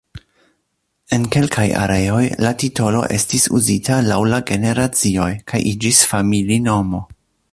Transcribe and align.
En 1.17 1.25
kelkaj 1.35 1.65
areoj, 1.81 2.23
la 2.45 2.53
titolo 2.63 3.03
estis 3.19 3.45
uzita 3.59 3.99
laŭ 4.07 4.19
la 4.33 4.41
generacioj, 4.53 5.31
kaj 5.53 5.63
iĝis 5.75 6.03
familinomo. 6.15 7.07